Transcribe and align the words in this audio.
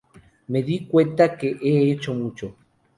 Me 0.49 0.59
di 0.67 0.77
cuenta 0.87 1.27
de 1.27 1.37
que 1.37 1.49
he 1.61 1.91
hecho 1.91 2.11
mucho. 2.15 2.55